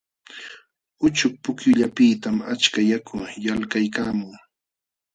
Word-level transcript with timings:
Uchuk 1.05 1.33
pukyullapiqtam 1.43 2.35
achka 2.53 2.79
yaku 2.91 3.15
yalqaykaamun. 3.45 4.35